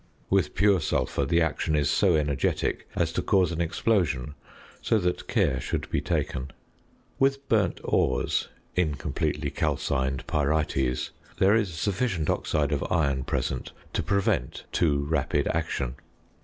[0.31, 4.33] With pure sulphur, the action is so energetic as to cause an explosion,
[4.81, 6.49] so that care should be taken.
[7.19, 14.63] With burnt ores (incompletely calcined pyrites), there is sufficient oxide of iron present to prevent
[14.71, 15.93] too rapid action.